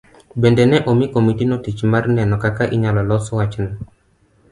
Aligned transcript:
Bende 0.41 0.63
ne 0.69 0.77
omi 0.91 1.05
komitino 1.13 1.55
tich 1.63 1.79
mar 1.91 2.03
neno 2.15 2.35
kaka 2.43 2.63
inyalo 2.75 3.01
los 3.09 3.25
wachno. 3.37 3.69